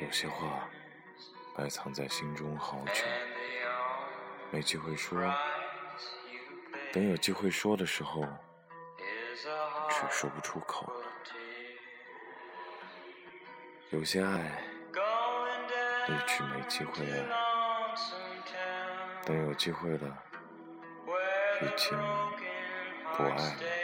[0.00, 0.68] 有些话
[1.56, 3.04] 埋藏在心中好久，
[4.50, 5.20] 没机会说，
[6.92, 8.22] 等有机会说的时候，
[9.90, 11.04] 却说不出口了。
[13.90, 14.62] 有些爱
[16.08, 17.24] 一直没机会爱，
[19.24, 20.22] 等有机会了，
[21.62, 21.96] 已经
[23.16, 23.77] 不爱了。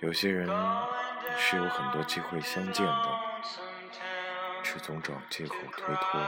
[0.00, 0.48] 有些人。
[1.38, 3.20] 是有很多机会相见的，
[4.62, 6.20] 却总找借口推脱。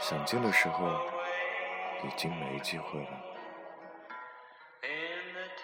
[0.00, 0.88] 想见的时候，
[2.02, 3.10] 已经没机会了。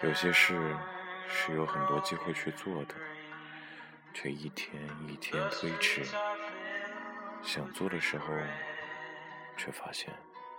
[0.03, 0.73] 有些事
[1.27, 2.95] 是有很多机会去做的，
[4.13, 6.05] 却一天一天推迟。
[7.43, 8.27] 想做的时候，
[9.57, 10.13] 却发现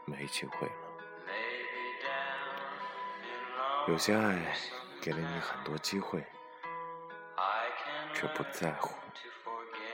[0.04, 0.74] 没机会了。
[3.88, 4.54] 有些爱
[5.02, 6.24] 给了你很多机会。
[8.14, 8.94] 却不在乎，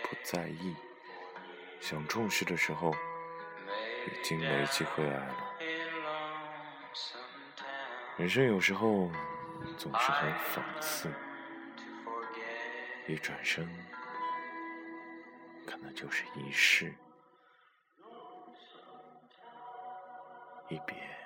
[0.03, 0.77] 不在意，
[1.81, 5.35] 想重视的时候，已经没机会爱了。
[8.19, 9.11] 人生有时候
[9.79, 11.11] 总是很讽刺，
[13.07, 13.67] 一转身，
[15.65, 16.95] 可能就是一世，
[20.69, 21.18] 一别。